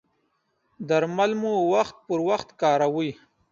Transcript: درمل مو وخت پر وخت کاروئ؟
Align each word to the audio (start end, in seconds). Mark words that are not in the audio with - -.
درمل 0.89 1.31
مو 1.41 1.53
وخت 1.73 1.95
پر 2.07 2.19
وخت 2.29 2.49
کاروئ؟ 2.61 3.11